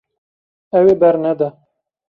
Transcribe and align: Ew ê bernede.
Ew 0.77 0.85
ê 0.93 0.95
bernede. 1.01 1.49